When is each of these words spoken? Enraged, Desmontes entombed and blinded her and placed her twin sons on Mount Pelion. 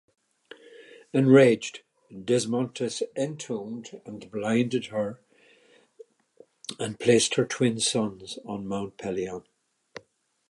Enraged, 1.13 1.81
Desmontes 2.11 3.03
entombed 3.15 4.01
and 4.03 4.31
blinded 4.31 4.87
her 4.87 5.19
and 6.79 6.99
placed 6.99 7.35
her 7.35 7.45
twin 7.45 7.79
sons 7.79 8.39
on 8.43 8.65
Mount 8.65 8.97
Pelion. 8.97 9.43